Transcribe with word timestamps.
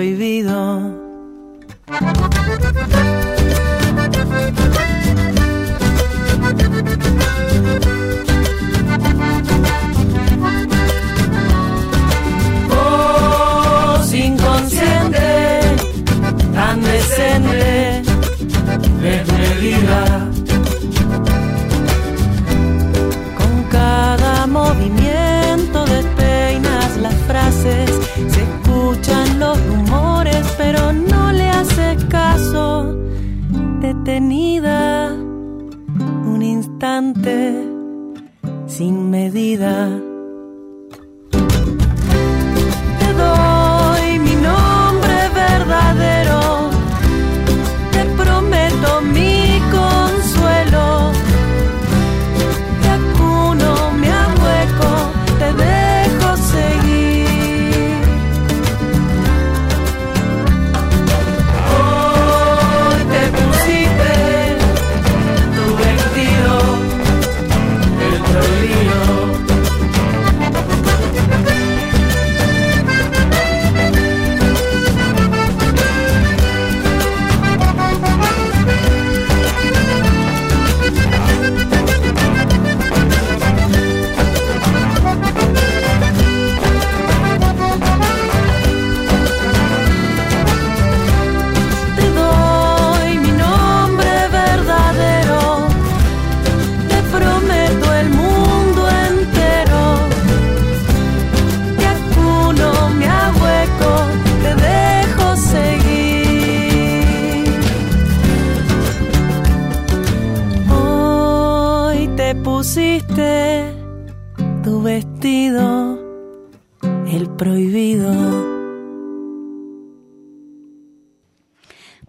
El 0.00 0.16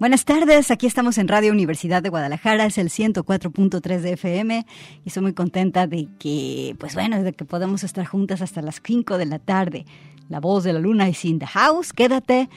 Buenas 0.02 0.26
tardes, 0.26 0.72
aquí 0.72 0.88
estamos 0.88 1.20
en 1.20 1.28
Radio 1.28 1.52
Universidad 1.52 2.02
de 2.02 2.10
Guadalajara, 2.10 2.66
es 2.66 2.80
el 2.80 2.90
104.3 2.90 4.00
de 4.00 4.14
FM 4.14 4.66
y 5.06 5.08
estoy 5.08 5.22
muy 5.22 5.34
contenta 5.34 5.86
de 5.86 6.08
que, 6.18 6.76
pues 6.80 6.96
bueno, 6.96 7.22
de 7.22 7.34
que 7.34 7.46
podamos 7.46 7.84
estar 7.84 8.04
juntas 8.08 8.42
hasta 8.42 8.64
las 8.64 8.82
5 8.84 9.20
de 9.20 9.28
la 9.28 9.38
tarde. 9.38 9.86
La 10.28 10.40
voz 10.40 10.64
de 10.64 10.74
la 10.74 10.80
luna 10.80 11.08
is 11.08 11.24
in 11.24 11.38
the 11.38 11.46
house, 11.46 11.94
quédate. 11.94 12.50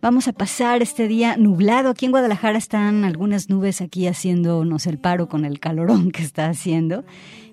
Vamos 0.00 0.26
a 0.26 0.32
pasar 0.32 0.80
este 0.80 1.06
día 1.06 1.36
nublado. 1.36 1.90
Aquí 1.90 2.06
en 2.06 2.12
Guadalajara 2.12 2.56
están 2.56 3.04
algunas 3.04 3.50
nubes 3.50 3.82
aquí 3.82 4.06
haciéndonos 4.06 4.86
el 4.86 4.96
paro 4.96 5.28
con 5.28 5.44
el 5.44 5.60
calorón 5.60 6.10
que 6.12 6.22
está 6.22 6.48
haciendo. 6.48 7.04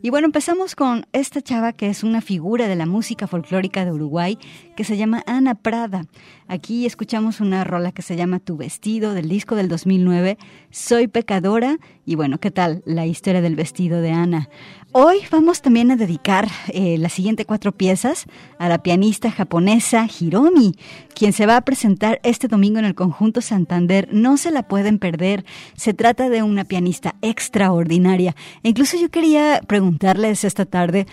Y 0.06 0.10
bueno, 0.10 0.26
empezamos 0.26 0.76
con 0.76 1.06
esta 1.14 1.42
chava 1.42 1.72
que 1.72 1.88
es 1.88 2.04
una 2.04 2.20
figura 2.20 2.68
de 2.68 2.76
la 2.76 2.86
música 2.86 3.26
folclórica 3.26 3.86
de 3.86 3.94
Uruguay 3.94 4.38
que 4.76 4.84
se 4.84 4.98
llama 4.98 5.24
Ana 5.28 5.56
Prada. 5.56 6.08
Aquí 6.50 6.86
escuchamos 6.86 7.40
una 7.40 7.64
rola 7.64 7.94
que 7.94 8.02
se 8.02 8.18
llama 8.18 8.40
Tu 8.40 8.58
vestido 8.58 9.14
del 9.14 9.30
disco 9.30 9.56
del 9.56 9.70
2009, 9.70 10.38
Soy 10.72 11.08
pecadora. 11.08 11.78
Y 12.06 12.16
bueno, 12.16 12.38
¿qué 12.38 12.52
tal 12.52 12.84
la 12.86 13.06
historia 13.06 13.42
del 13.42 13.56
vestido 13.56 14.02
de 14.02 14.12
Ana? 14.12 14.50
Hoy 14.96 15.22
vamos 15.32 15.64
también 15.64 15.90
a 15.90 15.96
dedicar 15.96 16.48
eh, 16.68 17.00
las 17.00 17.14
siguientes 17.14 17.48
cuatro 17.48 17.72
piezas 17.72 18.26
a 18.60 18.70
la 18.70 18.84
pianista 18.84 19.32
japonesa 19.32 20.06
Hiromi, 20.20 20.76
quien 21.16 21.34
se 21.34 21.48
va 21.48 21.58
a 21.58 21.62
presentar 21.62 22.20
este 22.22 22.48
domingo 22.48 22.78
en 22.78 22.86
el 22.86 22.94
conjunto 22.94 23.42
Santander. 23.42 24.10
No 24.12 24.38
se 24.38 24.52
la 24.52 24.68
pueden 24.68 25.00
perder. 25.00 25.46
Se 25.76 25.96
trata 25.96 26.30
de 26.30 26.44
una 26.44 26.66
pianista 26.66 27.16
extraordinaria. 27.24 28.36
E 28.62 28.70
incluso 28.70 28.98
yo 28.98 29.10
quería 29.10 29.62
preguntarles 29.94 30.44
esta 30.44 30.66
tarde, 30.66 31.06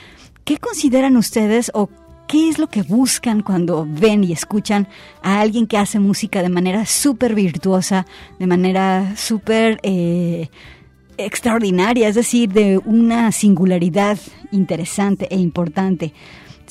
¿qué 0.44 0.56
consideran 0.56 1.16
ustedes 1.16 1.70
o 1.74 1.90
qué 2.26 2.48
es 2.48 2.58
lo 2.58 2.68
que 2.68 2.82
buscan 2.82 3.42
cuando 3.42 3.86
ven 3.86 4.24
y 4.24 4.32
escuchan 4.32 4.88
a 5.22 5.40
alguien 5.40 5.66
que 5.66 5.76
hace 5.76 5.98
música 5.98 6.42
de 6.42 6.48
manera 6.48 6.86
súper 6.86 7.34
virtuosa, 7.34 8.06
de 8.38 8.46
manera 8.46 9.16
súper 9.16 9.80
eh, 9.82 10.48
extraordinaria, 11.18 12.08
es 12.08 12.14
decir, 12.14 12.50
de 12.50 12.78
una 12.78 13.32
singularidad 13.32 14.18
interesante 14.50 15.28
e 15.30 15.36
importante. 15.36 16.14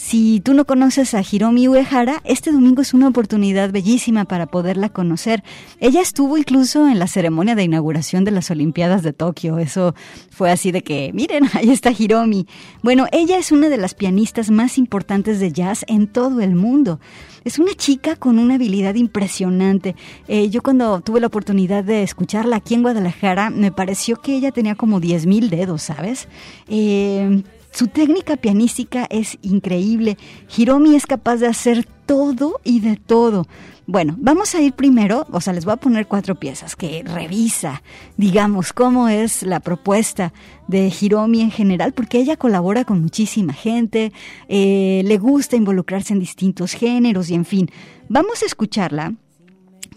Si 0.01 0.39
tú 0.39 0.53
no 0.53 0.63
conoces 0.63 1.13
a 1.13 1.21
Hiromi 1.29 1.67
Uehara, 1.67 2.21
este 2.23 2.53
domingo 2.53 2.81
es 2.81 2.93
una 2.93 3.09
oportunidad 3.09 3.69
bellísima 3.69 4.23
para 4.23 4.45
poderla 4.45 4.87
conocer. 4.87 5.43
Ella 5.81 5.99
estuvo 5.99 6.37
incluso 6.37 6.87
en 6.87 6.99
la 6.99 7.07
ceremonia 7.07 7.53
de 7.53 7.63
inauguración 7.63 8.23
de 8.23 8.31
las 8.31 8.49
Olimpiadas 8.49 9.03
de 9.03 9.11
Tokio. 9.11 9.59
Eso 9.59 9.95
fue 10.29 10.51
así 10.51 10.71
de 10.71 10.83
que, 10.83 11.11
miren, 11.13 11.49
ahí 11.53 11.69
está 11.69 11.91
Hiromi. 11.91 12.47
Bueno, 12.81 13.07
ella 13.11 13.37
es 13.37 13.51
una 13.51 13.67
de 13.67 13.75
las 13.75 13.93
pianistas 13.93 14.51
más 14.51 14.77
importantes 14.77 15.41
de 15.41 15.51
jazz 15.51 15.83
en 15.89 16.07
todo 16.07 16.39
el 16.39 16.55
mundo. 16.55 17.01
Es 17.43 17.59
una 17.59 17.73
chica 17.73 18.15
con 18.15 18.39
una 18.39 18.55
habilidad 18.55 18.95
impresionante. 18.95 19.97
Eh, 20.29 20.49
yo 20.49 20.63
cuando 20.63 21.01
tuve 21.01 21.19
la 21.19 21.27
oportunidad 21.27 21.83
de 21.83 22.03
escucharla 22.03 22.55
aquí 22.55 22.73
en 22.73 22.83
Guadalajara, 22.83 23.49
me 23.49 23.73
pareció 23.73 24.15
que 24.15 24.33
ella 24.33 24.51
tenía 24.53 24.75
como 24.75 25.01
10.000 25.01 25.49
dedos, 25.49 25.81
¿sabes? 25.81 26.29
Eh, 26.69 27.43
su 27.71 27.87
técnica 27.87 28.37
pianística 28.37 29.05
es 29.09 29.37
increíble. 29.41 30.17
Hiromi 30.55 30.95
es 30.95 31.05
capaz 31.05 31.37
de 31.37 31.47
hacer 31.47 31.85
todo 32.05 32.59
y 32.63 32.79
de 32.79 32.95
todo. 32.95 33.45
Bueno, 33.85 34.15
vamos 34.19 34.53
a 34.53 34.61
ir 34.61 34.73
primero, 34.73 35.25
o 35.31 35.41
sea, 35.41 35.51
les 35.51 35.65
voy 35.65 35.73
a 35.73 35.77
poner 35.77 36.05
cuatro 36.05 36.35
piezas 36.35 36.75
que 36.75 37.01
revisa, 37.03 37.81
digamos, 38.17 38.71
cómo 38.71 39.09
es 39.09 39.41
la 39.41 39.61
propuesta 39.61 40.31
de 40.67 40.93
Hiromi 41.01 41.41
en 41.41 41.49
general, 41.49 41.93
porque 41.93 42.19
ella 42.19 42.37
colabora 42.37 42.85
con 42.85 43.01
muchísima 43.01 43.51
gente, 43.51 44.11
eh, 44.47 45.01
le 45.05 45.17
gusta 45.17 45.55
involucrarse 45.55 46.13
en 46.13 46.19
distintos 46.19 46.73
géneros 46.73 47.31
y 47.31 47.33
en 47.33 47.45
fin. 47.45 47.71
Vamos 48.09 48.43
a 48.43 48.45
escucharla 48.45 49.15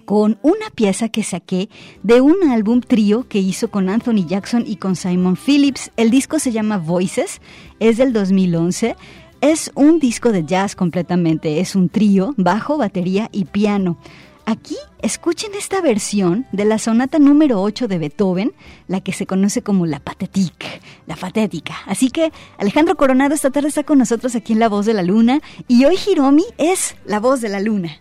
con 0.05 0.39
una 0.43 0.71
pieza 0.75 1.09
que 1.09 1.23
saqué 1.23 1.69
de 2.03 2.21
un 2.21 2.37
álbum 2.51 2.81
trío 2.81 3.29
que 3.29 3.39
hizo 3.39 3.71
con 3.71 3.89
Anthony 3.89 4.27
Jackson 4.27 4.65
y 4.67 4.77
con 4.77 4.97
Simon 4.97 5.37
Phillips. 5.37 5.91
El 5.97 6.11
disco 6.11 6.39
se 6.39 6.53
llama 6.53 6.79
Voices, 6.79 7.41
es 7.81 7.97
del 7.97 8.13
2011. 8.13 8.97
Es 9.41 9.73
un 9.75 9.99
disco 9.99 10.31
de 10.31 10.45
jazz 10.45 10.77
completamente, 10.77 11.61
es 11.61 11.75
un 11.75 11.89
trío, 11.89 12.35
bajo, 12.37 12.79
batería 12.79 13.29
y 13.33 13.45
piano. 13.47 13.99
Aquí 14.45 14.77
escuchen 15.01 15.53
esta 15.55 15.81
versión 15.81 16.47
de 16.51 16.65
la 16.65 16.79
sonata 16.79 17.19
número 17.19 17.63
8 17.63 17.87
de 17.87 17.99
Beethoven, 17.99 18.53
la 18.89 19.01
que 19.01 19.13
se 19.13 19.27
conoce 19.27 19.63
como 19.63 19.87
la 19.87 20.01
patétique, 20.01 20.81
la 21.07 21.15
patética. 21.15 21.75
Así 21.87 22.11
que 22.11 22.33
Alejandro 22.59 22.97
Coronado 22.97 23.35
esta 23.35 23.51
tarde 23.51 23.69
está 23.69 23.85
con 23.85 23.99
nosotros 23.99 24.35
aquí 24.35 24.53
en 24.53 24.59
La 24.59 24.69
Voz 24.69 24.87
de 24.87 24.95
la 24.95 25.03
Luna 25.03 25.41
y 25.69 25.85
hoy 25.85 25.97
Hiromi 25.97 26.45
es 26.59 26.97
la 27.05 27.21
voz 27.21 27.41
de 27.41 27.49
la 27.51 27.61
luna. 27.61 28.01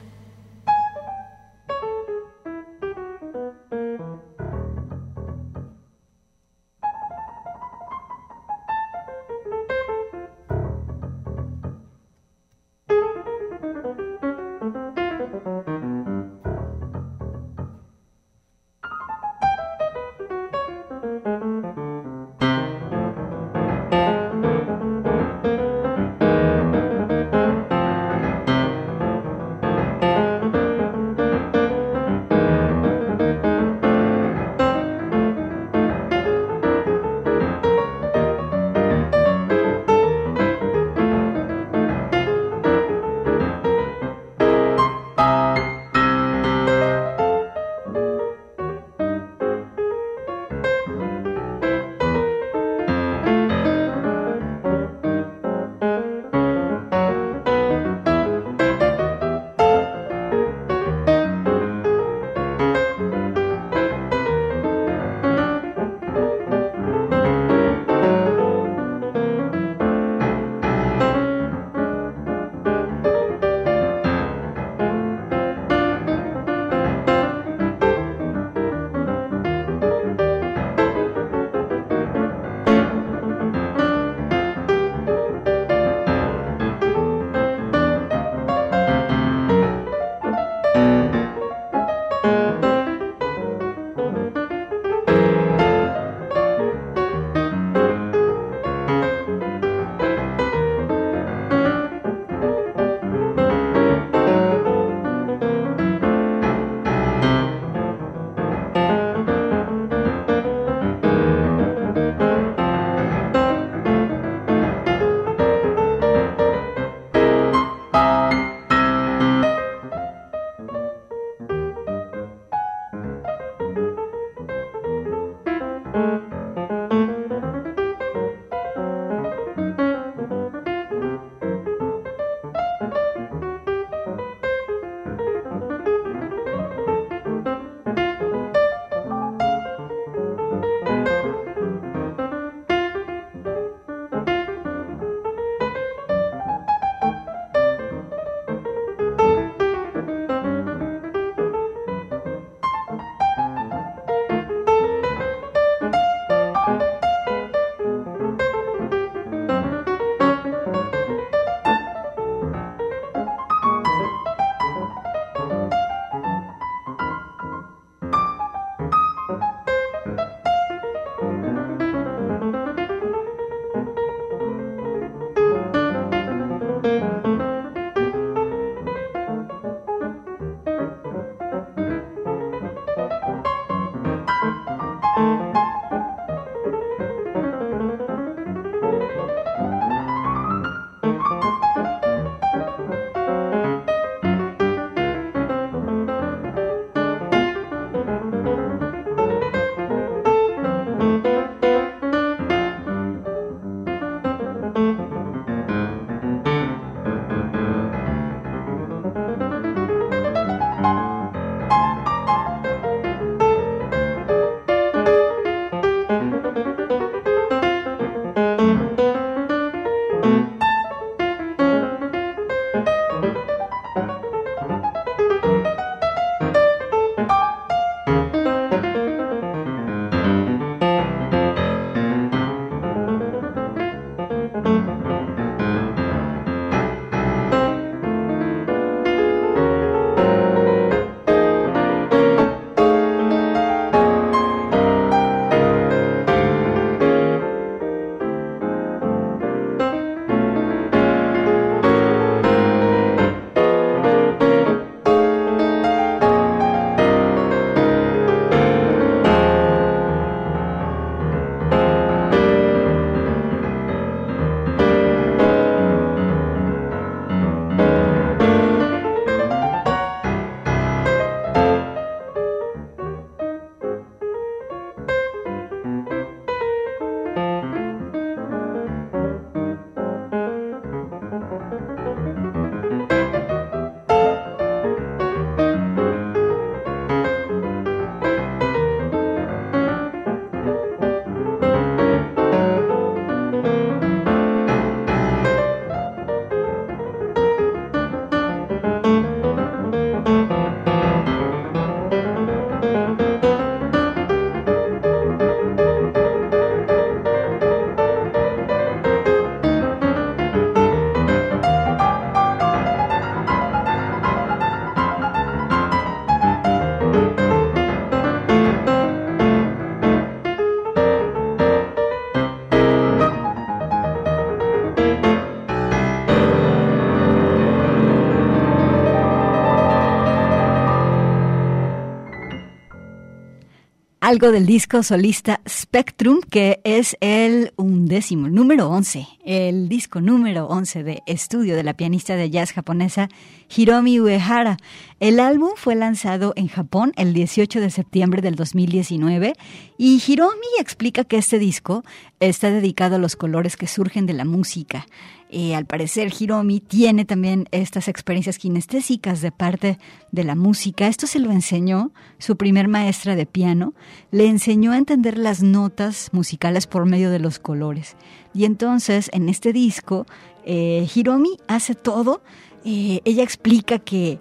Algo 334.31 334.53
del 334.53 334.65
disco 334.65 335.03
solista 335.03 335.59
Spectrum, 335.67 336.39
que 336.39 336.79
es 336.85 337.17
el 337.19 337.73
undécimo, 337.75 338.47
número 338.47 338.89
11, 338.89 339.27
el 339.43 339.89
disco 339.89 340.21
número 340.21 340.67
11 340.67 341.03
de 341.03 341.21
estudio 341.25 341.75
de 341.75 341.83
la 341.83 341.95
pianista 341.95 342.37
de 342.37 342.49
jazz 342.49 342.71
japonesa 342.71 343.27
Hiromi 343.75 344.21
Uehara. 344.21 344.77
El 345.19 345.41
álbum 345.41 345.71
fue 345.75 345.95
lanzado 345.95 346.53
en 346.55 346.69
Japón 346.69 347.11
el 347.17 347.33
18 347.33 347.81
de 347.81 347.89
septiembre 347.89 348.41
del 348.41 348.55
2019 348.55 349.53
y 349.97 350.23
Hiromi 350.25 350.79
explica 350.79 351.25
que 351.25 351.35
este 351.35 351.59
disco 351.59 352.05
está 352.39 352.71
dedicado 352.71 353.17
a 353.17 353.19
los 353.19 353.35
colores 353.35 353.75
que 353.75 353.87
surgen 353.87 354.27
de 354.27 354.33
la 354.33 354.45
música. 354.45 355.07
Eh, 355.53 355.75
al 355.75 355.85
parecer 355.85 356.31
Hiromi 356.39 356.79
tiene 356.79 357.25
también 357.25 357.67
estas 357.71 358.07
experiencias 358.07 358.57
kinestésicas 358.57 359.41
de 359.41 359.51
parte 359.51 359.99
de 360.31 360.45
la 360.45 360.55
música. 360.55 361.09
Esto 361.09 361.27
se 361.27 361.39
lo 361.39 361.51
enseñó 361.51 362.13
su 362.37 362.55
primer 362.55 362.87
maestra 362.87 363.35
de 363.35 363.45
piano, 363.45 363.93
le 364.31 364.47
enseñó 364.47 364.93
a 364.93 364.97
entender 364.97 365.37
las 365.37 365.61
notas 365.61 366.29
musicales 366.31 366.87
por 366.87 367.05
medio 367.05 367.29
de 367.29 367.39
los 367.39 367.59
colores. 367.59 368.15
Y 368.53 368.63
entonces 368.63 369.29
en 369.33 369.49
este 369.49 369.73
disco 369.73 370.25
eh, 370.63 371.05
Hiromi 371.13 371.57
hace 371.67 371.95
todo. 371.95 372.41
Eh, 372.85 373.19
ella 373.25 373.43
explica 373.43 373.99
que 373.99 374.39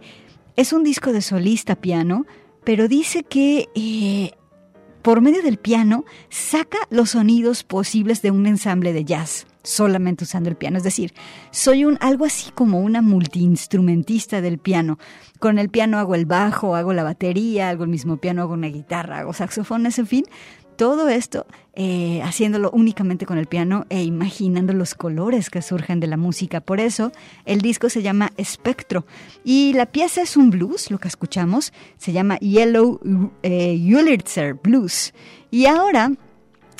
es 0.54 0.72
un 0.72 0.84
disco 0.84 1.12
de 1.12 1.22
solista 1.22 1.74
piano, 1.74 2.24
pero 2.62 2.86
dice 2.86 3.24
que 3.24 4.32
por 5.02 5.22
medio 5.22 5.42
del 5.42 5.56
piano 5.56 6.04
saca 6.28 6.78
los 6.88 7.10
sonidos 7.10 7.64
posibles 7.64 8.22
de 8.22 8.30
un 8.30 8.46
ensamble 8.46 8.92
de 8.92 9.04
jazz 9.04 9.46
solamente 9.62 10.24
usando 10.24 10.48
el 10.48 10.56
piano. 10.56 10.78
Es 10.78 10.84
decir, 10.84 11.12
soy 11.50 11.84
un 11.84 11.98
algo 12.00 12.24
así 12.24 12.50
como 12.52 12.80
una 12.80 13.02
multiinstrumentista 13.02 14.40
del 14.40 14.58
piano. 14.58 14.98
Con 15.38 15.58
el 15.58 15.68
piano 15.68 15.98
hago 15.98 16.14
el 16.14 16.26
bajo, 16.26 16.76
hago 16.76 16.92
la 16.92 17.02
batería, 17.02 17.70
hago 17.70 17.84
el 17.84 17.90
mismo 17.90 18.16
piano, 18.16 18.42
hago 18.42 18.54
una 18.54 18.68
guitarra, 18.68 19.18
hago 19.18 19.32
saxofones, 19.32 19.98
en 19.98 20.06
fin. 20.06 20.24
Todo 20.76 21.10
esto 21.10 21.46
eh, 21.74 22.22
haciéndolo 22.22 22.70
únicamente 22.70 23.26
con 23.26 23.36
el 23.36 23.44
piano 23.46 23.84
e 23.90 24.02
imaginando 24.02 24.72
los 24.72 24.94
colores 24.94 25.50
que 25.50 25.60
surgen 25.60 26.00
de 26.00 26.06
la 26.06 26.16
música. 26.16 26.62
Por 26.62 26.80
eso 26.80 27.12
el 27.44 27.60
disco 27.60 27.90
se 27.90 28.00
llama 28.00 28.32
Espectro. 28.38 29.04
Y 29.44 29.74
la 29.74 29.84
pieza 29.84 30.22
es 30.22 30.38
un 30.38 30.48
blues, 30.48 30.90
lo 30.90 30.98
que 30.98 31.08
escuchamos, 31.08 31.74
se 31.98 32.12
llama 32.12 32.38
Yellow 32.38 32.98
eh, 33.42 33.78
Ulitzer 33.94 34.54
Blues. 34.54 35.12
Y 35.50 35.66
ahora 35.66 36.12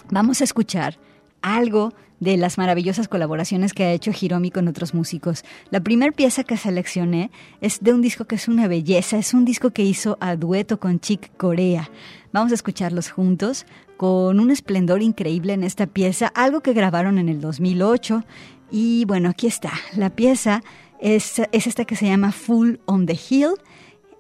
vamos 0.09 0.41
a 0.41 0.45
escuchar 0.45 0.99
algo 1.43 1.93
de 2.21 2.37
las 2.37 2.59
maravillosas 2.59 3.09
colaboraciones 3.09 3.73
que 3.73 3.85
ha 3.85 3.93
hecho 3.93 4.13
Hiromi 4.19 4.51
con 4.51 4.69
otros 4.69 4.95
músicos. 4.95 5.43
La 5.71 5.81
primera 5.81 6.13
pieza 6.13 6.45
que 6.45 6.57
seleccioné 6.57 7.31
es 7.61 7.81
de 7.81 7.95
un 7.95 8.03
disco 8.03 8.27
que 8.27 8.37
es 8.37 8.47
una 8.47 8.69
belleza, 8.69 9.19
es 9.19 9.35
un 9.35 9.45
disco 9.45 9.71
que 9.71 9.83
hizo 9.83 10.19
a 10.21 10.37
dueto 10.37 10.79
con 10.79 11.01
Chick 11.01 11.37
Corea. 11.37 11.91
Vamos 12.33 12.53
a 12.53 12.55
escucharlos 12.55 13.11
juntos 13.11 13.67
con 13.97 14.39
un 14.39 14.51
esplendor 14.51 15.03
increíble 15.03 15.55
en 15.55 15.65
esta 15.65 15.87
pieza, 15.87 16.29
algo 16.29 16.61
que 16.61 16.73
grabaron 16.73 17.19
en 17.19 17.29
el 17.29 17.41
2008. 17.41 18.25
Y 18.71 19.05
bueno, 19.07 19.31
aquí 19.31 19.47
está. 19.47 19.73
La 19.97 20.11
pieza 20.11 20.63
es, 21.01 21.41
es 21.53 21.67
esta 21.67 21.85
que 21.85 21.97
se 21.97 22.07
llama 22.07 22.33
Full 22.33 22.77
on 22.85 23.07
the 23.07 23.19
Hill. 23.29 23.55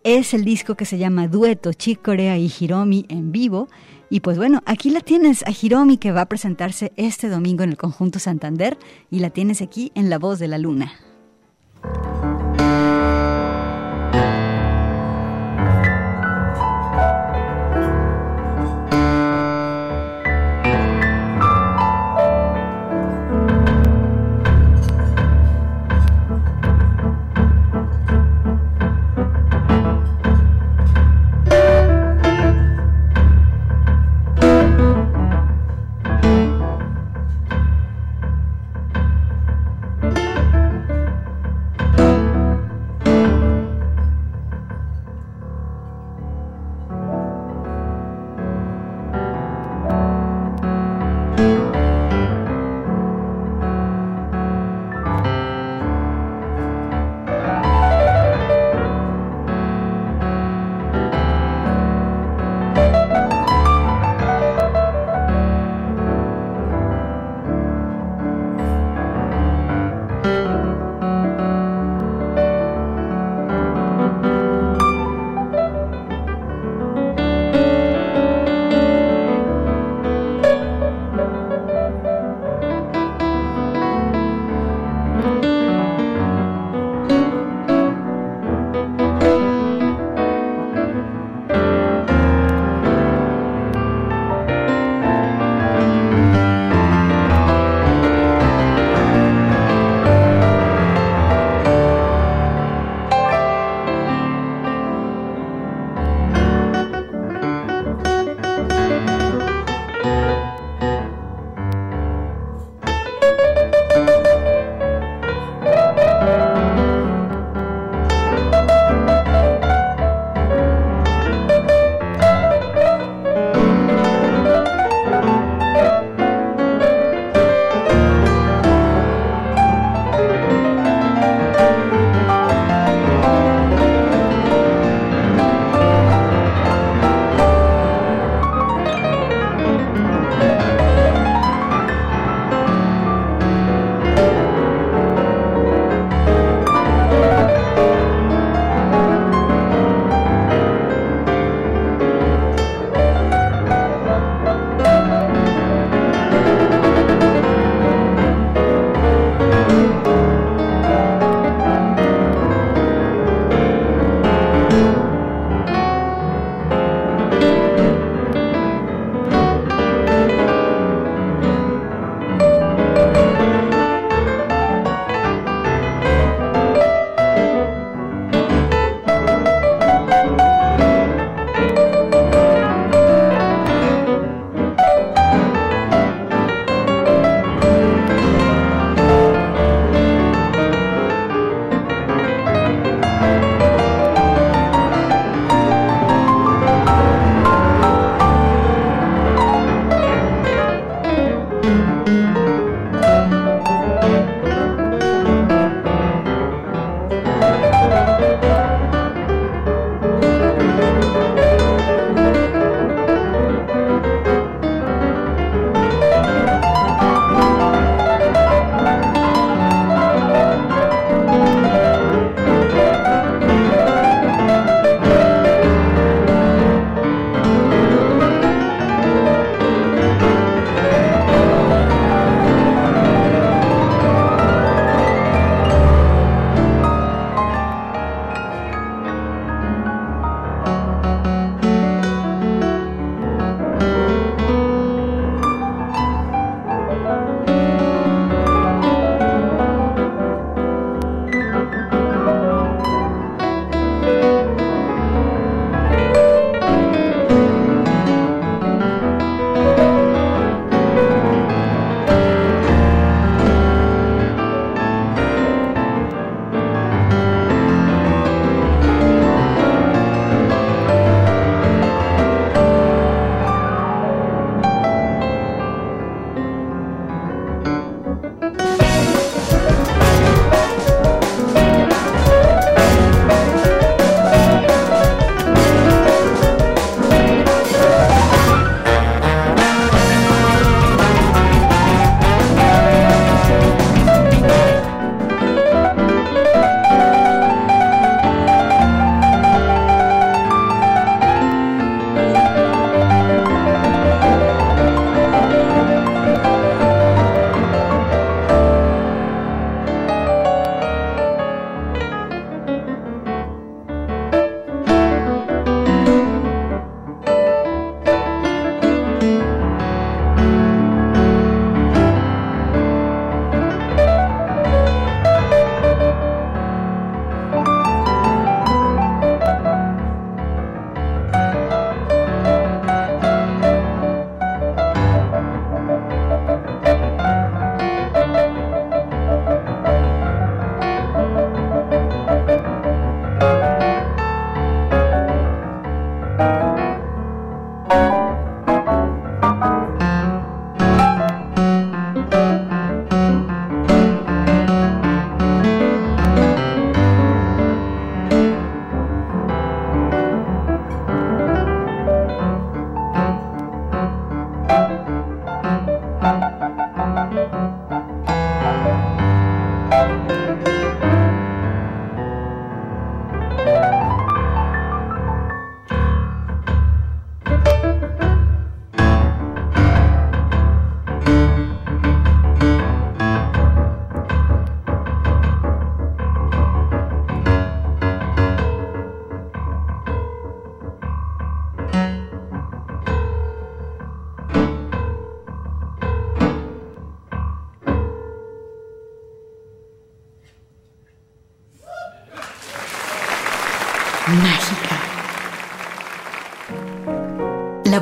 Es 0.02 0.32
el 0.32 0.44
disco 0.44 0.74
que 0.74 0.86
se 0.86 0.98
llama 0.98 1.28
Dueto 1.28 1.74
Chick 1.74 2.02
Corea 2.02 2.38
y 2.38 2.50
Hiromi 2.58 3.04
en 3.08 3.32
vivo. 3.32 3.68
Y 4.10 4.20
pues 4.20 4.36
bueno, 4.36 4.60
aquí 4.66 4.90
la 4.90 5.00
tienes 5.00 5.44
a 5.46 5.52
Hiromi 5.52 5.96
que 5.96 6.10
va 6.10 6.22
a 6.22 6.26
presentarse 6.26 6.92
este 6.96 7.28
domingo 7.28 7.62
en 7.62 7.70
el 7.70 7.76
Conjunto 7.76 8.18
Santander 8.18 8.76
y 9.08 9.20
la 9.20 9.30
tienes 9.30 9.62
aquí 9.62 9.92
en 9.94 10.10
La 10.10 10.18
Voz 10.18 10.40
de 10.40 10.48
la 10.48 10.58
Luna. 10.58 10.92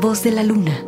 Voz 0.09 0.23
de 0.23 0.31
la 0.31 0.43
luna. 0.43 0.88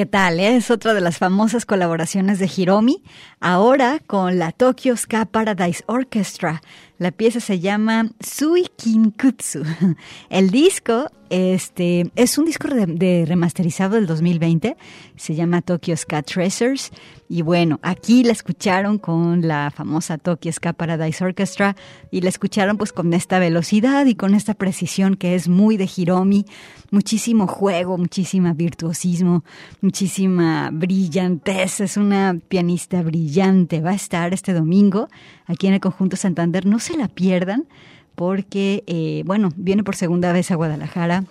¿Qué 0.00 0.06
tal? 0.06 0.40
Eh? 0.40 0.56
Es 0.56 0.70
otra 0.70 0.94
de 0.94 1.02
las 1.02 1.18
famosas 1.18 1.66
colaboraciones 1.66 2.38
de 2.38 2.50
Hiromi, 2.56 3.02
ahora 3.38 3.98
con 4.06 4.38
la 4.38 4.50
Tokyo 4.50 4.96
Ska 4.96 5.26
Paradise 5.26 5.84
Orchestra. 5.88 6.62
La 7.00 7.12
pieza 7.12 7.40
se 7.40 7.60
llama 7.60 8.10
Sui 8.20 8.66
Kinkutsu. 8.76 9.62
El 10.28 10.50
disco 10.50 11.06
este, 11.30 12.10
es 12.16 12.38
un 12.38 12.44
disco 12.44 12.66
de, 12.68 13.24
remasterizado 13.24 13.94
del 13.94 14.08
2020, 14.08 14.76
se 15.14 15.34
llama 15.36 15.62
Tokyo 15.62 15.96
Ska 15.96 16.22
Treasures. 16.22 16.90
Y 17.28 17.42
bueno, 17.42 17.78
aquí 17.82 18.24
la 18.24 18.32
escucharon 18.32 18.98
con 18.98 19.46
la 19.46 19.70
famosa 19.70 20.18
Tokyo 20.18 20.52
Ska 20.52 20.72
Paradise 20.72 21.24
Orchestra 21.24 21.76
y 22.10 22.22
la 22.22 22.28
escucharon 22.28 22.76
pues 22.76 22.92
con 22.92 23.14
esta 23.14 23.38
velocidad 23.38 24.06
y 24.06 24.16
con 24.16 24.34
esta 24.34 24.54
precisión 24.54 25.14
que 25.14 25.36
es 25.36 25.48
muy 25.48 25.76
de 25.76 25.88
Hiromi. 25.96 26.44
Muchísimo 26.90 27.46
juego, 27.46 27.96
muchísima 27.96 28.52
virtuosismo, 28.52 29.44
muchísima 29.80 30.70
brillantez. 30.72 31.78
Es 31.78 31.96
una 31.96 32.36
pianista 32.48 33.00
brillante. 33.02 33.80
Va 33.80 33.90
a 33.90 33.94
estar 33.94 34.34
este 34.34 34.52
domingo 34.52 35.08
aquí 35.46 35.68
en 35.68 35.74
el 35.74 35.80
Conjunto 35.80 36.16
Santander. 36.16 36.66
No 36.66 36.80
se 36.90 36.96
la 36.96 37.08
pierdan 37.08 37.66
porque, 38.14 38.84
eh, 38.86 39.22
bueno, 39.24 39.50
viene 39.56 39.82
por 39.82 39.96
segunda 39.96 40.32
vez 40.32 40.50
a 40.50 40.56
Guadalajara 40.56 41.24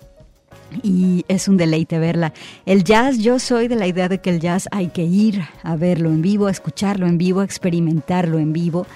y 0.82 1.24
es 1.28 1.48
un 1.48 1.56
deleite 1.56 1.98
verla. 1.98 2.32
El 2.66 2.84
jazz, 2.84 3.18
yo 3.18 3.38
soy 3.38 3.68
de 3.68 3.76
la 3.76 3.86
idea 3.86 4.08
de 4.08 4.20
que 4.20 4.30
el 4.30 4.40
jazz 4.40 4.68
hay 4.72 4.88
que 4.88 5.04
ir 5.04 5.42
a 5.62 5.76
verlo 5.76 6.10
en 6.10 6.22
vivo, 6.22 6.46
a 6.46 6.50
escucharlo 6.50 7.06
en 7.06 7.18
vivo, 7.18 7.40
a 7.40 7.44
experimentarlo 7.44 8.38
en 8.38 8.52
vivo. 8.52 8.86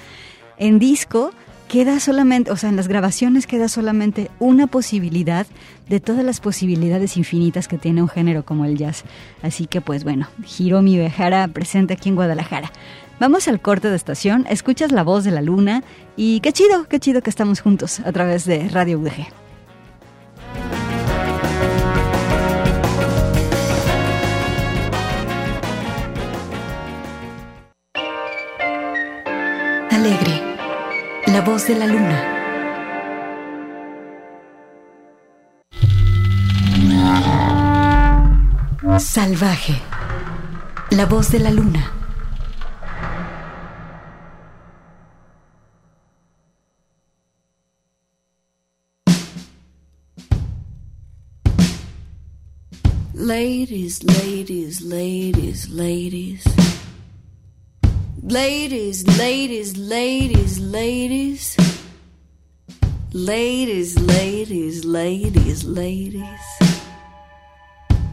En 0.59 0.79
disco 0.79 1.31
queda 1.69 1.99
solamente, 2.01 2.51
o 2.51 2.57
sea, 2.57 2.71
en 2.71 2.77
las 2.77 2.89
grabaciones 2.89 3.47
queda 3.47 3.69
solamente 3.69 4.31
una 4.39 4.67
posibilidad 4.67 5.47
de 5.89 6.01
todas 6.01 6.25
las 6.25 6.41
posibilidades 6.41 7.17
infinitas 7.17 7.69
que 7.69 7.79
tiene 7.79 8.03
un 8.03 8.09
género 8.09 8.45
como 8.45 8.65
el 8.65 8.77
jazz. 8.77 9.05
Así 9.43 9.67
que 9.67 9.81
pues 9.81 10.05
bueno, 10.05 10.29
Hiromi 10.59 10.97
Behara 10.97 11.49
presente 11.49 11.95
aquí 11.95 12.09
en 12.09 12.15
Guadalajara. 12.15 12.71
Vamos 13.25 13.49
al 13.49 13.59
corte 13.59 13.89
de 13.89 13.97
estación, 13.97 14.45
escuchas 14.51 14.93
la 14.93 15.03
voz 15.03 15.25
de 15.25 15.31
la 15.31 15.41
luna 15.41 15.83
y 16.15 16.41
qué 16.41 16.53
chido, 16.53 16.87
qué 16.91 17.01
chido 17.01 17.23
que 17.23 17.31
estamos 17.31 17.63
juntos 17.63 18.01
a 18.01 18.13
través 18.13 18.45
de 18.45 18.69
Radio 18.69 18.99
UDG. 18.99 19.29
Alegre, 29.91 30.43
la 31.27 31.41
voz 31.41 31.67
de 31.67 31.77
la 31.77 31.87
luna. 31.87 32.31
Salvaje, 38.99 39.81
la 40.91 41.07
voz 41.07 41.33
de 41.33 41.39
la 41.39 41.51
luna. 41.51 42.04
Ladies, 53.25 54.05
ladies, 54.05 54.83
ladies, 54.83 55.71
ladies. 55.71 56.45
Ladies, 58.23 59.19
ladies, 59.19 59.79
ladies, 59.79 60.61
ladies. 60.61 61.57
Ladies, 63.15 63.99
ladies, 63.99 64.85
ladies, 64.85 65.65
ladies. 65.65 66.45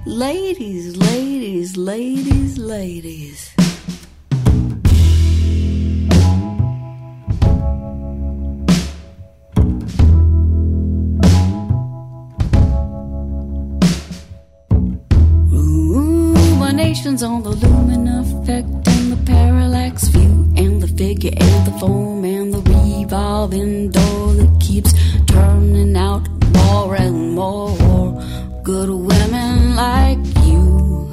Ladies, 0.05 0.95
ladies, 0.95 1.75
ladies, 1.75 2.57
ladies. 2.57 3.70
Ruminations 16.91 17.23
on 17.23 17.41
the 17.41 17.51
lumen 17.51 18.05
effect 18.05 18.67
and 18.67 19.13
the 19.13 19.19
parallax 19.25 20.09
view 20.09 20.53
and 20.57 20.81
the 20.81 20.89
figure 20.89 21.31
and 21.37 21.65
the 21.65 21.71
form 21.79 22.25
and 22.25 22.53
the 22.53 22.59
revolving 22.59 23.91
door 23.91 24.33
that 24.33 24.59
keeps 24.59 24.91
turning 25.25 25.95
out 25.95 26.27
more 26.53 26.93
and 26.97 27.33
more 27.33 28.21
good 28.63 28.89
women 28.89 29.73
like 29.77 30.19
you. 30.45 31.07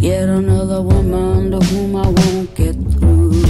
Yet 0.00 0.30
another 0.30 0.80
woman 0.80 1.50
to 1.50 1.58
whom 1.66 1.94
I 1.94 2.08
won't 2.08 2.54
get 2.54 2.74
through. 2.92 3.44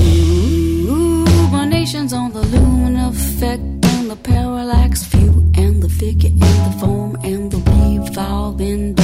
Ruminations 1.53 2.13
on 2.13 2.33
the 2.33 2.43
lumen 2.43 2.97
effect 2.97 3.63
and 3.63 4.11
the 4.11 4.19
parallax 4.25 5.05
view 5.05 5.53
and 5.55 5.81
the 5.81 5.89
figure 5.89 6.31
and 6.31 6.61
the 6.67 6.79
form 6.81 7.17
and 7.23 7.49
the 7.53 7.59
revolving 7.71 8.98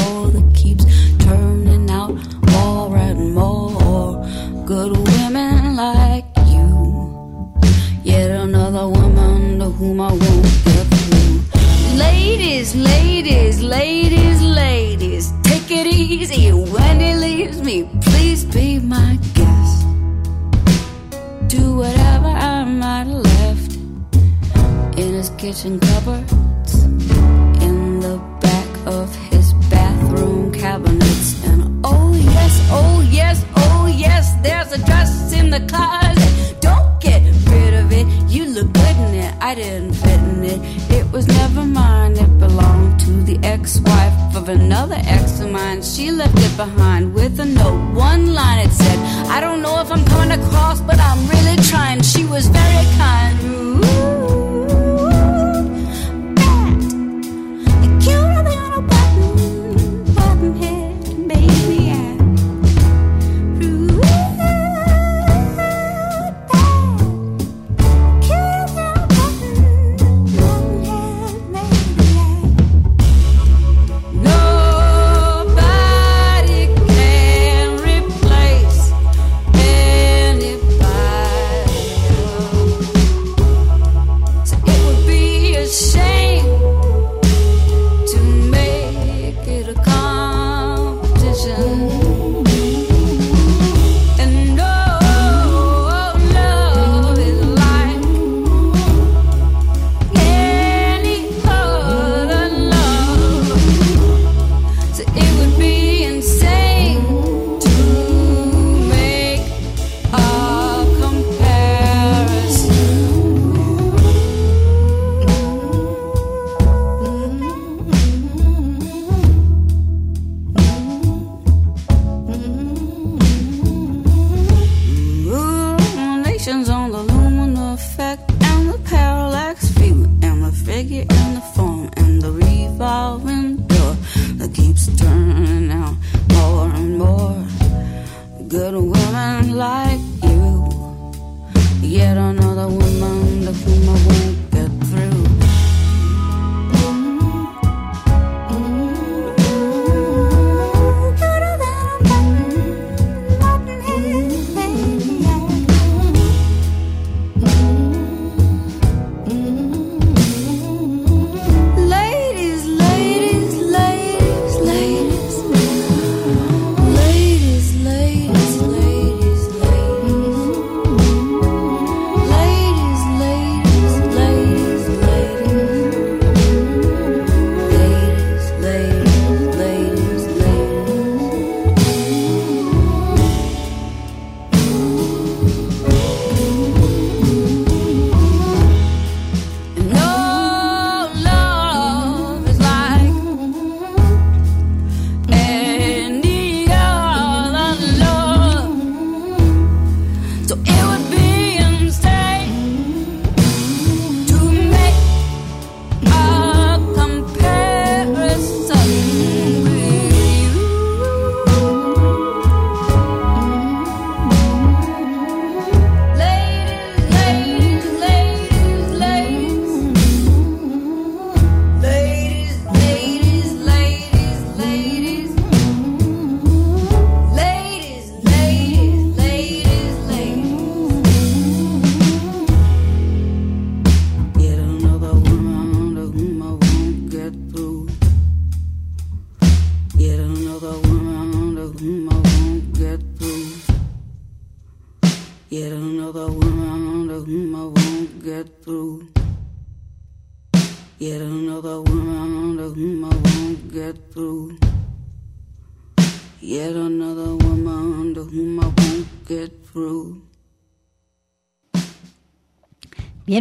Ladies, 12.75 13.62
ladies, 13.62 14.43
ladies, 14.43 15.33
take 15.45 15.70
it 15.70 15.87
easy 15.87 16.51
when 16.51 16.99
he 16.99 17.14
leaves 17.14 17.62
me. 17.62 17.89
Please 18.03 18.45
be 18.45 18.81
my 18.81 19.16
guest. 19.33 19.87
Do 21.47 21.77
whatever 21.77 22.27
I 22.27 22.64
might 22.64 23.07
have 23.07 23.22
left 23.33 23.77
in 24.99 25.14
his 25.14 25.31
kitchen 25.39 25.79
cupboards, 25.79 26.83
in 27.62 28.01
the 28.01 28.18
back 28.41 28.87
of 28.87 29.14
his 29.31 29.53
bathroom 29.70 30.53
cabinets, 30.53 31.45
and 31.45 31.81
oh 31.85 32.12
yes, 32.12 32.68
oh 32.72 33.09
yes, 33.09 33.45
oh 33.55 33.87
yes, 33.87 34.35
there's 34.43 34.72
a 34.72 34.85
dress 34.85 35.33
in 35.33 35.51
the 35.51 35.61
closet. 35.68 36.61
Don't 36.61 37.01
get 37.01 37.22
rid 37.49 37.75
of 37.75 37.93
it. 37.93 38.07
You 38.29 38.47
look 38.47 38.72
good 38.72 38.97
in 38.97 39.14
it. 39.14 39.35
I 39.41 39.55
didn't 39.55 39.93
fit 39.95 40.18
in 40.18 40.45
it. 40.45 40.91
It 40.91 41.12
was 41.12 41.29
never 41.29 41.64
mine. 41.64 42.34
The 43.35 43.49
ex-wife 43.49 44.37
of 44.37 44.49
another 44.49 44.95
ex 44.97 45.41
of 45.41 45.51
mine. 45.51 45.82
She 45.82 46.12
left 46.12 46.39
it 46.39 46.57
behind 46.57 47.14
with 47.14 47.41
a 47.41 47.45
note. 47.45 47.95
One 47.95 48.32
line 48.32 48.61
it 48.61 48.70
said, 48.70 48.97
I 49.28 49.41
don't 49.41 49.61
know 49.61 49.80
if 49.80 49.91
I'm 49.91 50.05
coming 50.05 50.39
across, 50.39 50.80
but 50.80 51.01
I'm 51.01 51.26
really 51.26 51.57
trying. 51.64 52.03
She 52.03 52.24
was 52.26 52.47
very 52.47 52.87
kind. 52.97 53.37
Ooh. 53.43 54.14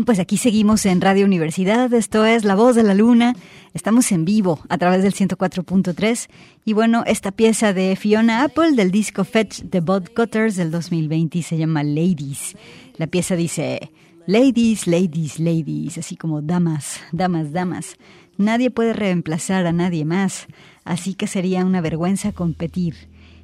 Pues 0.05 0.19
aquí 0.19 0.35
seguimos 0.35 0.85
en 0.85 0.99
Radio 0.99 1.25
Universidad, 1.25 1.93
esto 1.93 2.25
es 2.25 2.43
La 2.43 2.55
Voz 2.55 2.75
de 2.75 2.83
la 2.83 2.93
Luna, 2.93 3.35
estamos 3.73 4.11
en 4.11 4.25
vivo 4.25 4.59
a 4.67 4.77
través 4.77 5.01
del 5.01 5.13
104.3 5.13 6.29
y 6.65 6.73
bueno, 6.73 7.03
esta 7.05 7.31
pieza 7.31 7.71
de 7.71 7.95
Fiona 7.95 8.43
Apple 8.43 8.73
del 8.73 8.91
disco 8.91 9.23
Fetch 9.23 9.61
the 9.69 9.79
Bud 9.79 10.09
Cutters 10.13 10.57
del 10.57 10.71
2020 10.71 11.41
se 11.41 11.57
llama 11.57 11.83
Ladies. 11.83 12.57
La 12.97 13.07
pieza 13.07 13.37
dice, 13.37 13.91
Ladies, 14.25 14.87
ladies, 14.87 15.39
ladies, 15.39 15.97
así 15.97 16.17
como 16.17 16.41
damas, 16.41 16.99
damas, 17.13 17.53
damas. 17.53 17.95
Nadie 18.37 18.71
puede 18.71 18.91
reemplazar 18.91 19.65
a 19.65 19.71
nadie 19.71 20.03
más, 20.03 20.47
así 20.83 21.13
que 21.13 21.27
sería 21.27 21.63
una 21.63 21.79
vergüenza 21.79 22.33
competir. 22.33 22.95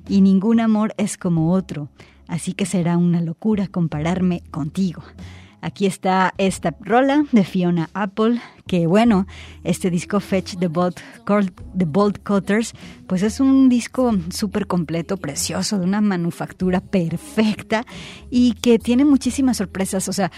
Y 0.09 0.19
ningún 0.19 0.59
amor 0.59 0.93
es 0.97 1.17
como 1.17 1.53
otro, 1.53 1.87
así 2.27 2.51
que 2.51 2.65
será 2.65 2.97
una 2.97 3.21
locura 3.21 3.67
compararme 3.67 4.43
contigo. 4.51 5.03
Aquí 5.61 5.85
está 5.85 6.33
esta 6.37 6.75
rola 6.79 7.25
de 7.31 7.43
Fiona 7.43 7.89
Apple, 7.93 8.39
que 8.65 8.87
bueno, 8.87 9.27
este 9.63 9.89
disco 9.89 10.19
Fetch 10.19 10.57
the 10.57 10.67
Bolt, 10.67 10.99
the 11.77 11.85
Bolt 11.85 12.19
Cutters, 12.23 12.73
pues 13.07 13.23
es 13.23 13.39
un 13.39 13.67
disco 13.67 14.13
súper 14.29 14.67
completo, 14.67 15.17
precioso, 15.17 15.77
de 15.77 15.85
una 15.85 16.01
manufactura 16.01 16.79
perfecta 16.79 17.85
y 18.29 18.53
que 18.53 18.79
tiene 18.79 19.03
muchísimas 19.03 19.57
sorpresas. 19.57 20.07
O 20.07 20.13
sea, 20.13 20.31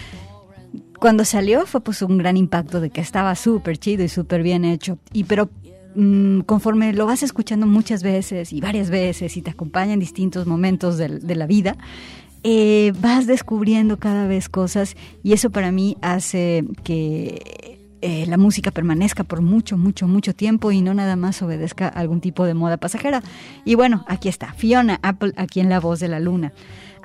cuando 0.98 1.24
salió 1.24 1.66
fue 1.66 1.80
pues 1.82 2.02
un 2.02 2.18
gran 2.18 2.36
impacto 2.36 2.80
de 2.80 2.90
que 2.90 3.00
estaba 3.00 3.34
súper 3.34 3.78
chido 3.78 4.04
y 4.04 4.08
súper 4.08 4.42
bien 4.42 4.64
hecho. 4.64 4.98
Y 5.12 5.24
pero 5.24 5.50
mm, 5.94 6.40
conforme 6.40 6.92
lo 6.92 7.06
vas 7.06 7.22
escuchando 7.22 7.66
muchas 7.66 8.02
veces 8.02 8.52
y 8.52 8.60
varias 8.60 8.90
veces 8.90 9.36
y 9.36 9.42
te 9.42 9.50
acompaña 9.50 9.92
en 9.92 10.00
distintos 10.00 10.46
momentos 10.46 10.98
de, 10.98 11.08
de 11.08 11.34
la 11.36 11.46
vida, 11.46 11.76
eh, 12.44 12.92
vas 13.00 13.26
descubriendo 13.26 13.98
cada 13.98 14.26
vez 14.26 14.48
cosas 14.48 14.96
y 15.22 15.32
eso 15.32 15.50
para 15.50 15.70
mí 15.70 15.96
hace 16.00 16.64
que 16.82 17.78
eh, 18.04 18.26
la 18.26 18.36
música 18.36 18.72
permanezca 18.72 19.22
por 19.22 19.42
mucho, 19.42 19.78
mucho, 19.78 20.08
mucho 20.08 20.34
tiempo 20.34 20.72
y 20.72 20.80
no 20.80 20.92
nada 20.92 21.14
más 21.14 21.40
obedezca 21.40 21.86
a 21.86 22.00
algún 22.00 22.20
tipo 22.20 22.44
de 22.44 22.54
moda 22.54 22.76
pasajera. 22.76 23.22
Y 23.64 23.76
bueno, 23.76 24.04
aquí 24.08 24.28
está, 24.28 24.54
Fiona 24.54 24.98
Apple, 25.02 25.32
aquí 25.36 25.60
en 25.60 25.68
La 25.68 25.78
Voz 25.78 26.00
de 26.00 26.08
la 26.08 26.18
Luna. 26.18 26.52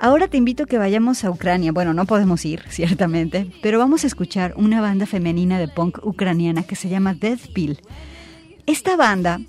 Ahora 0.00 0.26
te 0.26 0.36
invito 0.36 0.64
a 0.64 0.66
que 0.66 0.76
vayamos 0.76 1.22
a 1.22 1.30
Ucrania. 1.30 1.70
Bueno, 1.70 1.94
no 1.94 2.04
podemos 2.04 2.44
ir, 2.44 2.64
ciertamente, 2.68 3.48
pero 3.62 3.78
vamos 3.78 4.02
a 4.02 4.08
escuchar 4.08 4.54
una 4.56 4.80
banda 4.80 5.06
femenina 5.06 5.60
de 5.60 5.68
punk 5.68 6.04
ucraniana 6.04 6.64
que 6.64 6.74
se 6.74 6.88
llama 6.88 7.14
Death 7.14 7.52
Pill. 7.54 7.78
Esta 8.66 8.96
banda 8.96 9.40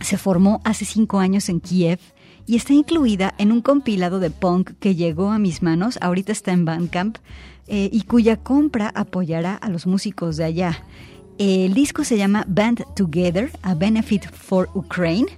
se 0.00 0.18
formó 0.18 0.60
hace 0.64 0.84
cinco 0.84 1.18
años 1.18 1.48
en 1.48 1.60
Kiev 1.60 1.98
y 2.46 2.56
está 2.56 2.72
incluida 2.72 3.34
en 3.38 3.52
un 3.52 3.60
compilado 3.60 4.20
de 4.20 4.30
punk 4.30 4.72
que 4.80 4.94
llegó 4.94 5.30
a 5.30 5.38
mis 5.38 5.62
manos, 5.62 5.98
ahorita 6.00 6.32
está 6.32 6.52
en 6.52 6.64
Bandcamp, 6.64 7.18
eh, 7.66 7.88
y 7.92 8.02
cuya 8.02 8.36
compra 8.36 8.92
apoyará 8.94 9.54
a 9.54 9.70
los 9.70 9.86
músicos 9.86 10.36
de 10.36 10.44
allá. 10.44 10.84
El 11.38 11.74
disco 11.74 12.04
se 12.04 12.16
llama 12.16 12.44
Band 12.46 12.84
Together, 12.94 13.50
a 13.62 13.74
Benefit 13.74 14.30
for 14.30 14.68
Ukraine 14.74 15.28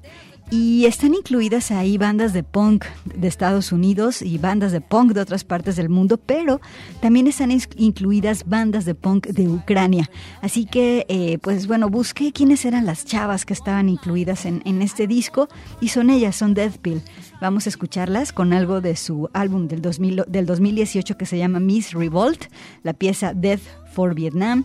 y 0.51 0.85
están 0.87 1.15
incluidas 1.15 1.71
ahí 1.71 1.99
bandas 1.99 2.33
de 2.33 2.43
punk 2.43 2.85
de 3.05 3.27
Estados 3.27 3.73
Unidos 3.73 4.23
y 4.23 4.39
bandas 4.39 4.73
de 4.73 4.81
punk 4.81 5.13
de 5.13 5.21
otras 5.21 5.45
partes 5.45 5.77
del 5.77 5.89
mundo, 5.89 6.19
pero 6.19 6.61
también 7.01 7.27
están 7.27 7.51
incluidas 7.77 8.45
bandas 8.47 8.85
de 8.85 8.95
punk 8.95 9.27
de 9.27 9.49
Ucrania. 9.49 10.11
Así 10.43 10.65
que, 10.67 11.05
eh, 11.09 11.39
pues 11.39 11.67
bueno, 11.67 11.89
busqué 11.89 12.33
quiénes 12.33 12.65
eran 12.65 12.87
las 12.87 13.05
chavas 13.05 13.45
que 13.45 13.55
estaban 13.55 13.89
incluidas 13.89 14.47
en, 14.47 14.63
en 14.65 14.83
este 14.83 15.07
disco 15.07 15.49
y 15.81 15.89
son 15.89 16.11
ellas, 16.11 16.37
son 16.37 16.55
Deathpill. 16.55 17.03
Vamos 17.41 17.67
a 17.67 17.69
escucharlas 17.69 18.33
con 18.33 18.53
algo 18.53 18.81
de 18.81 18.97
su 18.97 19.29
álbum 19.33 19.69
del, 19.69 19.83
2000, 19.83 20.25
del 20.29 20.47
2018 20.47 21.17
que 21.19 21.27
se 21.27 21.39
llama 21.39 21.61
Miss 21.61 21.93
Revolt, 21.93 22.45
la 22.83 22.95
pieza 22.95 23.35
Death 23.35 23.63
for 23.93 24.15
Vietnam. 24.15 24.65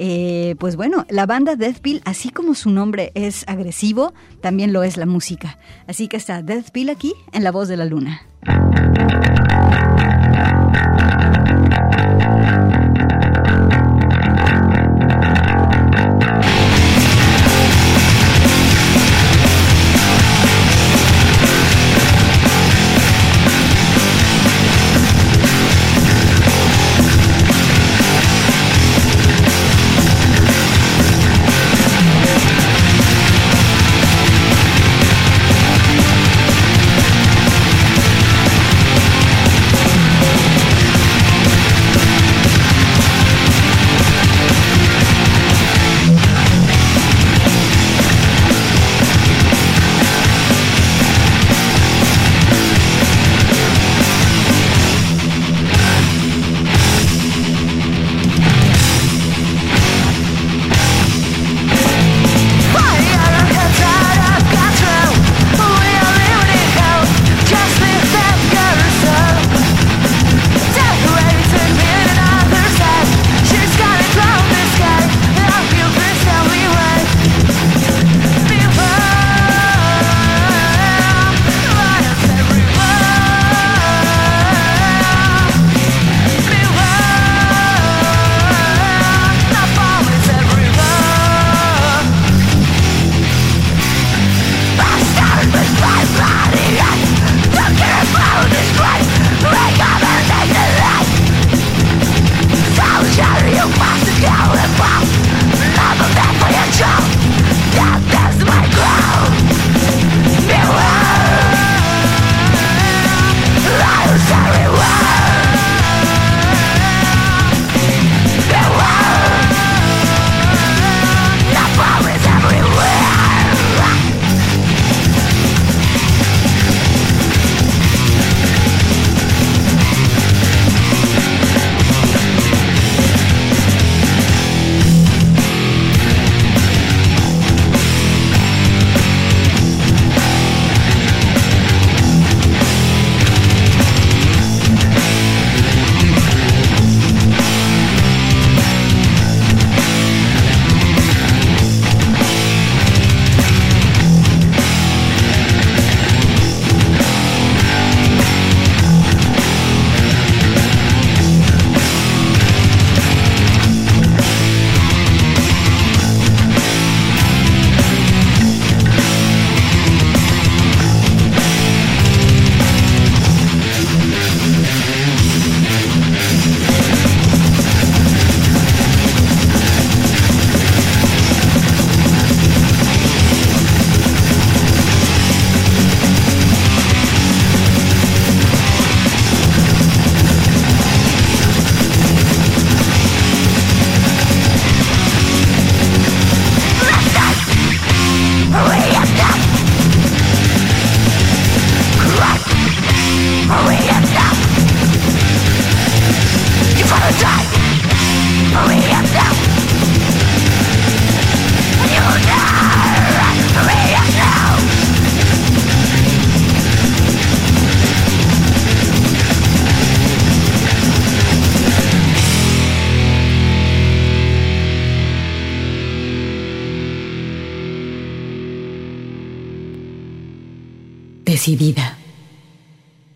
Eh, 0.00 0.54
pues 0.60 0.76
bueno, 0.76 1.04
la 1.08 1.26
banda 1.26 1.56
Deathpill, 1.56 2.02
así 2.04 2.30
como 2.30 2.54
su 2.54 2.70
nombre 2.70 3.10
es 3.14 3.44
agresivo, 3.48 4.14
también 4.40 4.72
lo 4.72 4.84
es 4.84 4.96
la 4.96 5.06
música. 5.06 5.58
Así 5.88 6.06
que 6.06 6.16
está 6.16 6.40
Deathpill 6.40 6.88
aquí 6.88 7.14
en 7.32 7.42
La 7.42 7.50
Voz 7.50 7.66
de 7.66 7.76
la 7.76 7.84
Luna. 7.84 8.22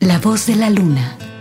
La 0.00 0.18
voz 0.18 0.46
de 0.46 0.56
la 0.56 0.70
luna. 0.70 1.31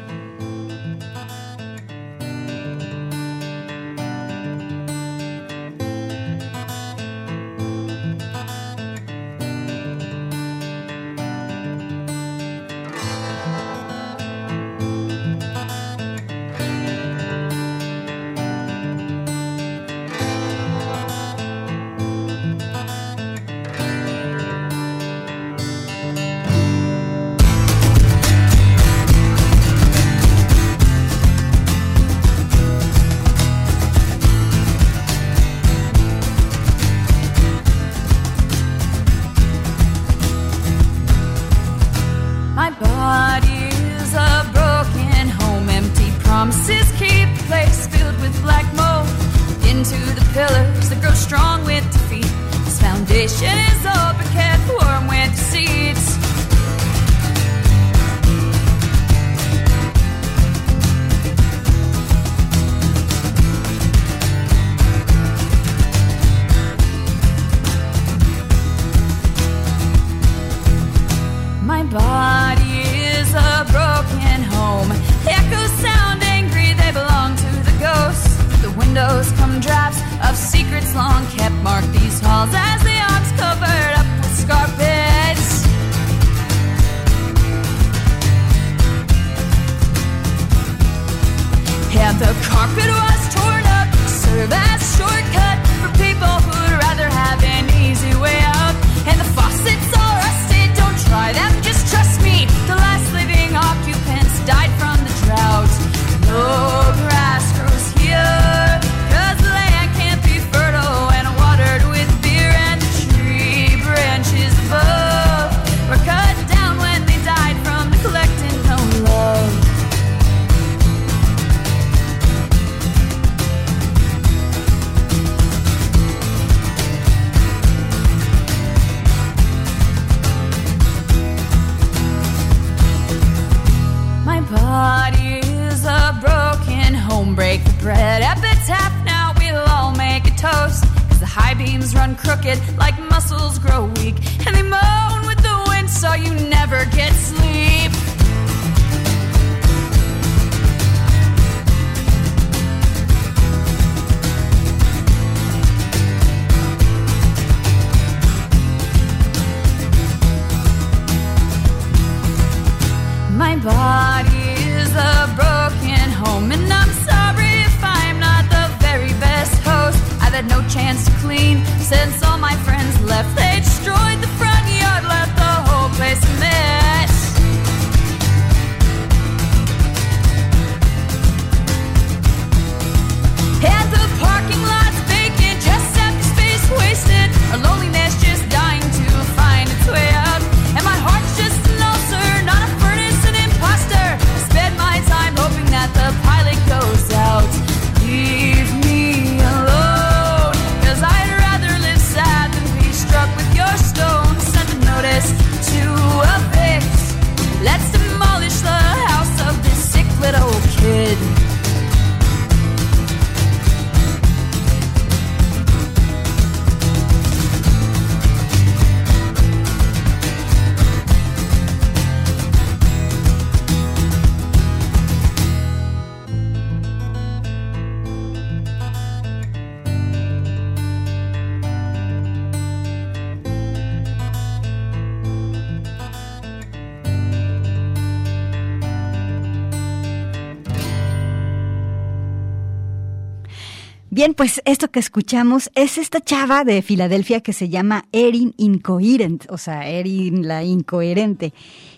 Pues 244.35 244.61
esto 244.65 244.89
que 244.89 244.99
escuchamos 244.99 245.69
es 245.75 245.97
esta 245.97 246.21
chava 246.21 246.63
de 246.63 246.81
Filadelfia 246.81 247.41
que 247.41 247.53
se 247.53 247.69
llama 247.69 248.05
Erin 248.11 248.53
Incoherent, 248.57 249.45
o 249.49 249.57
sea, 249.57 249.89
Erin 249.89 250.47
la 250.47 250.63
incoherente. 250.63 251.53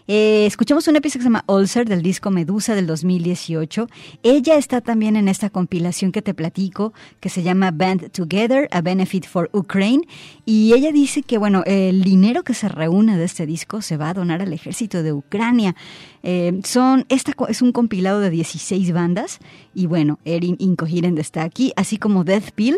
Eh, 0.07 0.45
escuchamos 0.45 0.87
una 0.87 0.99
pieza 0.99 1.17
que 1.17 1.23
se 1.23 1.27
llama 1.29 1.45
Ulcer 1.47 1.87
del 1.87 2.01
disco 2.01 2.29
Medusa 2.29 2.75
del 2.75 2.87
2018. 2.87 3.87
Ella 4.23 4.55
está 4.55 4.81
también 4.81 5.15
en 5.15 5.27
esta 5.27 5.49
compilación 5.49 6.11
que 6.11 6.21
te 6.21 6.33
platico 6.33 6.93
que 7.19 7.29
se 7.29 7.43
llama 7.43 7.71
Band 7.71 8.11
Together, 8.11 8.67
a 8.71 8.81
Benefit 8.81 9.25
for 9.25 9.49
Ukraine. 9.53 10.05
Y 10.45 10.73
ella 10.73 10.91
dice 10.91 11.23
que, 11.23 11.37
bueno, 11.37 11.63
el 11.65 12.03
dinero 12.03 12.43
que 12.43 12.53
se 12.53 12.67
reúne 12.67 13.17
de 13.17 13.25
este 13.25 13.45
disco 13.45 13.81
se 13.81 13.97
va 13.97 14.09
a 14.09 14.13
donar 14.13 14.41
al 14.41 14.51
ejército 14.51 15.03
de 15.03 15.13
Ucrania. 15.13 15.75
Eh, 16.23 16.61
son, 16.63 17.05
esta 17.09 17.33
es 17.49 17.61
un 17.61 17.71
compilado 17.73 18.19
de 18.21 18.29
16 18.29 18.93
bandas 18.93 19.39
y 19.75 19.87
bueno, 19.87 20.19
Erin 20.23 20.55
Incoherent 20.57 21.19
está 21.19 21.43
aquí, 21.43 21.73
así 21.75 21.97
como 21.97 22.23
Death 22.23 22.51
Pill, 22.55 22.77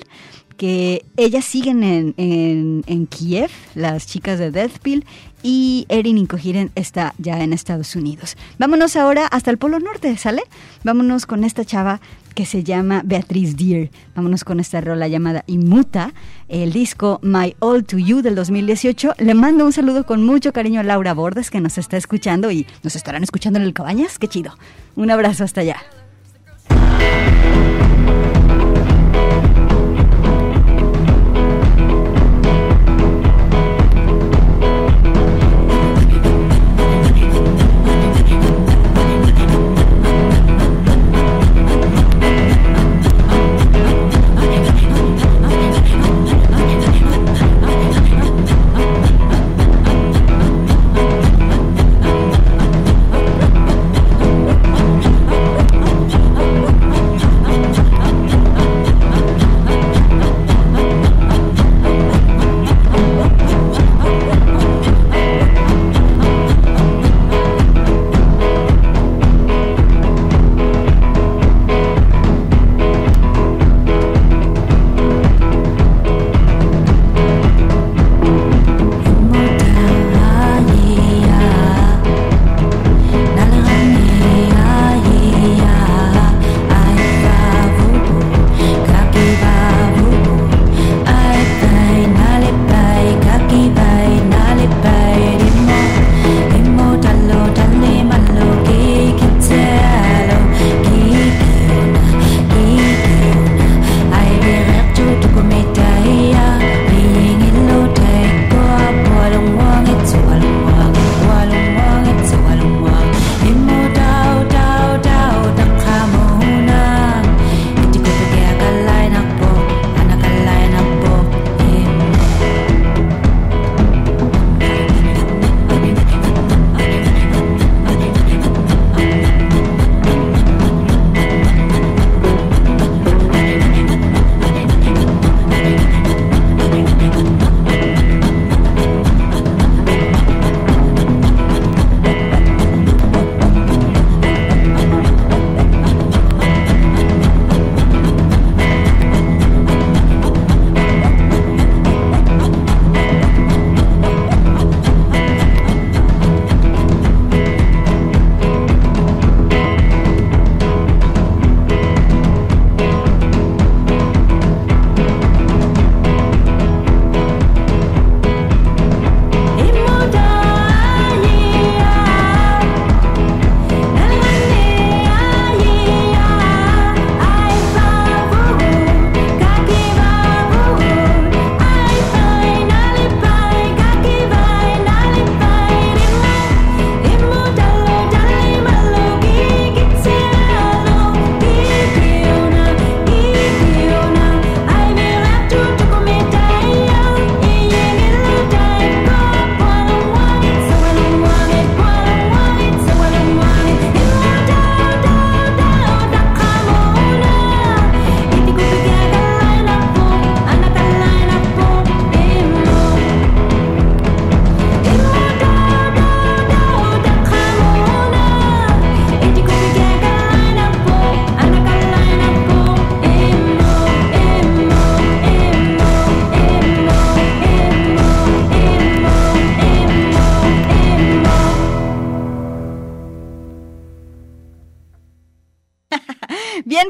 que 0.57 1.05
ellas 1.17 1.45
siguen 1.45 1.83
en, 1.83 2.83
en, 2.87 3.07
Kiev, 3.07 3.49
las 3.75 4.07
chicas 4.07 4.39
de 4.39 4.51
Deathpill, 4.51 5.05
y 5.43 5.85
Erin 5.89 6.17
Incohiren 6.17 6.71
está 6.75 7.13
ya 7.17 7.43
en 7.43 7.53
Estados 7.53 7.95
Unidos. 7.95 8.35
Vámonos 8.57 8.95
ahora 8.95 9.27
hasta 9.27 9.51
el 9.51 9.57
Polo 9.57 9.79
Norte, 9.79 10.17
¿sale? 10.17 10.41
Vámonos 10.83 11.25
con 11.25 11.43
esta 11.43 11.63
chava 11.63 12.01
que 12.33 12.45
se 12.45 12.63
llama 12.63 13.01
Beatriz 13.05 13.55
Deer. 13.55 13.91
Vámonos 14.15 14.43
con 14.43 14.59
esta 14.59 14.81
rola 14.81 15.07
llamada 15.07 15.43
Inmuta, 15.47 16.13
el 16.49 16.73
disco 16.73 17.19
My 17.21 17.55
All 17.59 17.85
to 17.85 17.97
You 17.97 18.21
del 18.21 18.35
2018. 18.35 19.13
Le 19.19 19.33
mando 19.33 19.65
un 19.65 19.71
saludo 19.71 20.05
con 20.05 20.23
mucho 20.23 20.51
cariño 20.51 20.79
a 20.79 20.83
Laura 20.83 21.13
Bordes 21.13 21.51
que 21.51 21.61
nos 21.61 21.77
está 21.77 21.97
escuchando 21.97 22.51
y 22.51 22.65
nos 22.83 22.95
estarán 22.95 23.23
escuchando 23.23 23.57
en 23.57 23.65
el 23.65 23.73
Cabañas. 23.73 24.17
Qué 24.19 24.27
chido. 24.27 24.57
Un 24.95 25.11
abrazo 25.11 25.43
hasta 25.43 25.61
allá. 25.61 25.77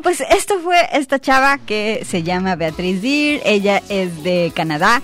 Pues 0.06 0.22
esto 0.30 0.60
fue 0.60 0.78
esta 0.94 1.18
chava 1.18 1.58
que 1.58 2.06
se 2.08 2.22
llama 2.22 2.56
Beatriz 2.56 3.02
Deer, 3.02 3.42
ella 3.44 3.82
es 3.90 4.22
de 4.22 4.52
Canadá, 4.56 5.02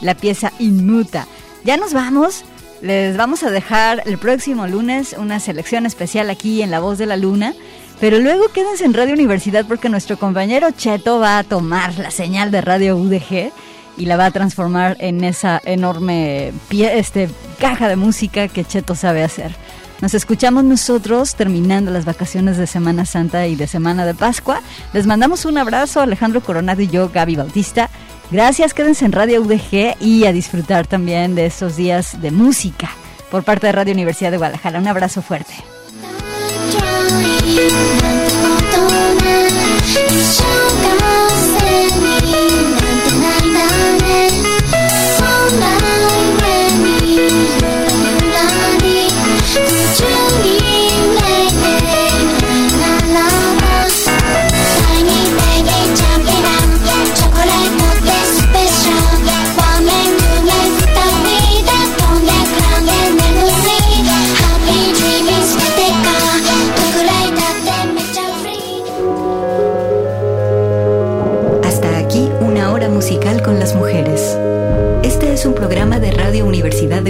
la 0.00 0.14
pieza 0.14 0.52
Inmuta. 0.60 1.26
Ya 1.64 1.76
nos 1.76 1.92
vamos, 1.92 2.44
les 2.80 3.16
vamos 3.16 3.42
a 3.42 3.50
dejar 3.50 4.04
el 4.06 4.16
próximo 4.16 4.68
lunes 4.68 5.16
una 5.18 5.40
selección 5.40 5.86
especial 5.86 6.30
aquí 6.30 6.62
en 6.62 6.70
La 6.70 6.78
Voz 6.78 6.98
de 6.98 7.06
la 7.06 7.16
Luna, 7.16 7.52
pero 7.98 8.20
luego 8.20 8.46
quédense 8.52 8.84
en 8.84 8.94
Radio 8.94 9.14
Universidad 9.14 9.66
porque 9.66 9.88
nuestro 9.88 10.16
compañero 10.18 10.70
Cheto 10.70 11.18
va 11.18 11.38
a 11.38 11.42
tomar 11.42 11.98
la 11.98 12.12
señal 12.12 12.52
de 12.52 12.60
Radio 12.60 12.96
UDG 12.96 13.50
y 13.96 14.06
la 14.06 14.16
va 14.16 14.26
a 14.26 14.30
transformar 14.30 14.96
en 15.00 15.24
esa 15.24 15.60
enorme 15.64 16.52
pie, 16.68 17.00
este, 17.00 17.28
caja 17.58 17.88
de 17.88 17.96
música 17.96 18.46
que 18.46 18.64
Cheto 18.64 18.94
sabe 18.94 19.24
hacer. 19.24 19.63
Nos 20.00 20.14
escuchamos 20.14 20.64
nosotros 20.64 21.34
terminando 21.34 21.90
las 21.90 22.04
vacaciones 22.04 22.56
de 22.56 22.66
Semana 22.66 23.06
Santa 23.06 23.46
y 23.46 23.56
de 23.56 23.66
Semana 23.66 24.04
de 24.04 24.14
Pascua. 24.14 24.60
Les 24.92 25.06
mandamos 25.06 25.44
un 25.44 25.56
abrazo, 25.56 26.00
Alejandro 26.00 26.42
Coronado 26.42 26.82
y 26.82 26.88
yo, 26.88 27.08
Gaby 27.08 27.36
Bautista. 27.36 27.90
Gracias, 28.30 28.74
quédense 28.74 29.04
en 29.04 29.12
Radio 29.12 29.42
UDG 29.42 29.96
y 30.00 30.24
a 30.26 30.32
disfrutar 30.32 30.86
también 30.86 31.34
de 31.34 31.46
estos 31.46 31.76
días 31.76 32.20
de 32.20 32.30
música 32.30 32.90
por 33.30 33.44
parte 33.44 33.66
de 33.66 33.72
Radio 33.72 33.94
Universidad 33.94 34.30
de 34.30 34.38
Guadalajara. 34.38 34.78
Un 34.78 34.88
abrazo 34.88 35.22
fuerte. 35.22 35.54